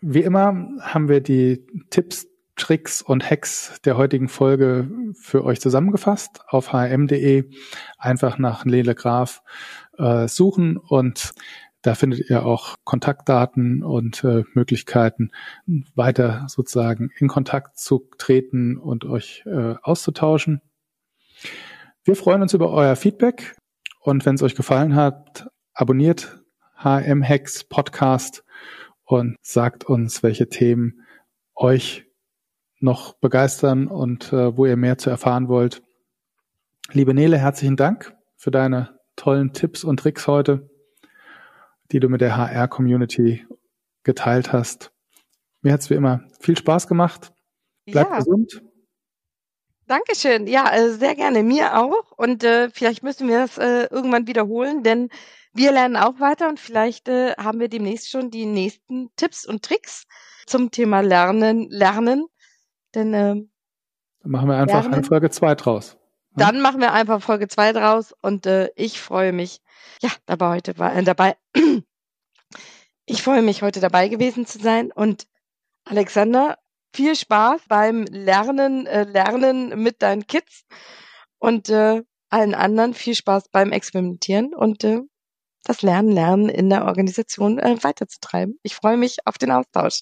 wie 0.00 0.22
immer 0.22 0.68
haben 0.80 1.08
wir 1.08 1.20
die 1.20 1.66
Tipps, 1.90 2.28
Tricks 2.54 3.02
und 3.02 3.28
Hacks 3.28 3.80
der 3.84 3.96
heutigen 3.96 4.28
Folge 4.28 4.88
für 5.14 5.44
euch 5.44 5.60
zusammengefasst 5.60 6.42
auf 6.46 6.72
hm.de. 6.72 7.50
Einfach 7.98 8.38
nach 8.38 8.64
Lele 8.64 8.94
Graf 8.94 9.42
äh, 9.98 10.28
suchen 10.28 10.76
und 10.76 11.32
da 11.82 11.94
findet 11.96 12.30
ihr 12.30 12.46
auch 12.46 12.76
Kontaktdaten 12.84 13.82
und 13.82 14.22
äh, 14.22 14.44
Möglichkeiten, 14.54 15.30
weiter 15.94 16.44
sozusagen 16.48 17.10
in 17.18 17.26
Kontakt 17.26 17.78
zu 17.78 18.08
treten 18.18 18.76
und 18.76 19.04
euch 19.04 19.42
äh, 19.46 19.74
auszutauschen. 19.82 20.62
Wir 22.04 22.16
freuen 22.16 22.42
uns 22.42 22.54
über 22.54 22.70
euer 22.70 22.96
Feedback 22.96 23.56
und 24.00 24.24
wenn 24.24 24.36
es 24.36 24.42
euch 24.42 24.54
gefallen 24.54 24.94
hat, 24.94 25.48
abonniert 25.74 26.42
HM 26.76 27.22
Hacks 27.22 27.64
Podcast 27.64 28.44
und 29.04 29.36
sagt 29.42 29.84
uns, 29.84 30.22
welche 30.22 30.48
Themen 30.48 31.06
euch 31.54 32.06
noch 32.78 33.14
begeistern 33.14 33.88
und 33.88 34.32
äh, 34.32 34.56
wo 34.56 34.66
ihr 34.66 34.76
mehr 34.76 34.98
zu 34.98 35.10
erfahren 35.10 35.48
wollt. 35.48 35.82
Liebe 36.92 37.14
Nele, 37.14 37.38
herzlichen 37.38 37.76
Dank 37.76 38.14
für 38.36 38.50
deine 38.50 39.00
tollen 39.16 39.52
Tipps 39.52 39.82
und 39.82 39.98
Tricks 39.98 40.26
heute, 40.26 40.70
die 41.90 42.00
du 42.00 42.08
mit 42.08 42.20
der 42.20 42.36
HR-Community 42.36 43.46
geteilt 44.02 44.52
hast. 44.52 44.92
Mir 45.62 45.72
hat 45.72 45.80
es 45.80 45.90
wie 45.90 45.94
immer 45.94 46.22
viel 46.40 46.56
Spaß 46.56 46.86
gemacht. 46.86 47.32
Bleib 47.86 48.10
ja. 48.10 48.18
gesund. 48.18 48.62
Dankeschön. 49.86 50.46
Ja, 50.46 50.72
äh, 50.72 50.90
sehr 50.90 51.14
gerne. 51.14 51.42
Mir 51.42 51.78
auch. 51.78 52.12
Und 52.16 52.42
äh, 52.42 52.70
vielleicht 52.70 53.02
müssen 53.02 53.28
wir 53.28 53.38
das 53.38 53.58
äh, 53.58 53.86
irgendwann 53.90 54.26
wiederholen, 54.26 54.82
denn 54.82 55.10
wir 55.52 55.72
lernen 55.72 55.96
auch 55.96 56.20
weiter 56.20 56.48
und 56.48 56.60
vielleicht 56.60 57.08
äh, 57.08 57.34
haben 57.36 57.60
wir 57.60 57.68
demnächst 57.68 58.10
schon 58.10 58.30
die 58.30 58.46
nächsten 58.46 59.10
Tipps 59.16 59.46
und 59.46 59.62
Tricks 59.62 60.06
zum 60.46 60.70
Thema 60.70 61.00
Lernen, 61.00 61.70
Lernen. 61.70 62.26
Denn 62.94 63.14
äh, 63.14 63.36
dann 64.26 64.32
machen 64.32 64.48
wir 64.48 64.56
einfach 64.56 64.84
lernen. 64.84 65.04
Folge 65.04 65.30
2 65.30 65.54
draus. 65.54 65.92
Hm? 65.92 65.98
Dann 66.36 66.60
machen 66.60 66.80
wir 66.80 66.92
einfach 66.92 67.22
Folge 67.22 67.46
2 67.48 67.72
draus 67.72 68.12
und 68.20 68.44
äh, 68.46 68.70
ich 68.74 69.00
freue 69.00 69.32
mich, 69.32 69.60
ja, 70.02 70.10
dabei 70.26 70.56
heute 70.56 70.78
war 70.78 70.94
äh, 70.94 71.04
dabei. 71.04 71.36
ich 73.06 73.22
freue 73.22 73.42
mich, 73.42 73.62
heute 73.62 73.80
dabei 73.80 74.08
gewesen 74.08 74.46
zu 74.46 74.58
sein 74.58 74.90
und 74.92 75.28
Alexander, 75.84 76.58
viel 76.94 77.14
Spaß 77.14 77.62
beim 77.68 78.04
Lernen, 78.04 78.86
äh, 78.86 79.04
Lernen 79.04 79.82
mit 79.82 80.02
deinen 80.02 80.26
Kids 80.26 80.64
und 81.38 81.68
äh, 81.68 82.02
allen 82.30 82.54
anderen 82.54 82.94
viel 82.94 83.14
Spaß 83.14 83.48
beim 83.50 83.72
Experimentieren 83.72 84.54
und 84.54 84.84
äh, 84.84 85.00
das 85.64 85.82
Lernen, 85.82 86.12
Lernen 86.12 86.48
in 86.48 86.70
der 86.70 86.84
Organisation 86.84 87.58
äh, 87.58 87.76
weiterzutreiben. 87.82 88.58
Ich 88.62 88.74
freue 88.74 88.96
mich 88.96 89.18
auf 89.24 89.38
den 89.38 89.50
Austausch. 89.50 90.00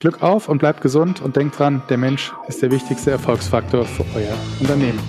Glück 0.00 0.22
auf 0.22 0.48
und 0.48 0.58
bleibt 0.58 0.80
gesund 0.80 1.20
und 1.22 1.36
denkt 1.36 1.58
dran, 1.58 1.82
der 1.88 1.98
Mensch 1.98 2.32
ist 2.48 2.62
der 2.62 2.70
wichtigste 2.70 3.10
Erfolgsfaktor 3.10 3.84
für 3.84 4.04
euer 4.14 4.36
Unternehmen. 4.60 5.00